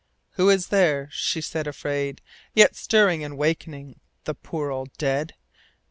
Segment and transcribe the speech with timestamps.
[0.01, 0.25] II.
[0.31, 2.21] Who is there, she said afraid,
[2.55, 5.35] yet Stirring and awaking The poor old dead?